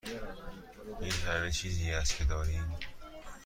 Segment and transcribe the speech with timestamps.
[0.99, 2.75] این همه چیزی است که داریم.